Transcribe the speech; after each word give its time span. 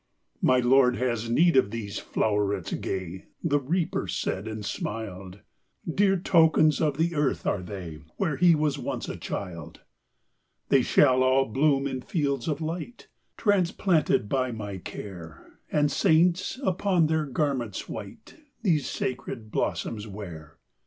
"My 0.41 0.59
Lord 0.59 0.95
has 0.95 1.29
need 1.29 1.55
of 1.55 1.69
these 1.69 1.99
flowerets 1.99 2.71
gay,"The 2.73 3.59
Reaper 3.59 4.07
said, 4.07 4.47
and 4.47 4.65
smiled;"Dear 4.65 6.17
tokens 6.17 6.81
of 6.81 6.97
the 6.97 7.13
earth 7.13 7.45
are 7.45 7.61
they, 7.61 7.99
Where 8.17 8.35
He 8.37 8.55
was 8.55 8.79
once 8.79 9.07
a 9.07 9.15
child."They 9.15 10.81
shall 10.81 11.21
all 11.21 11.45
bloom 11.45 11.85
in 11.85 12.01
fields 12.01 12.47
of 12.47 12.61
light, 12.61 13.09
Transplanted 13.37 14.27
by 14.27 14.51
my 14.51 14.79
care, 14.79 15.45
And 15.71 15.91
saints, 15.91 16.59
upon 16.63 17.05
their 17.05 17.27
garments 17.27 17.87
white, 17.87 18.37
These 18.63 18.89
sacred 18.89 19.51
blossoms 19.51 20.07
wear." 20.07 20.57